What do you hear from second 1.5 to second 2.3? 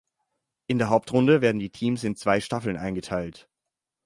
die Teams in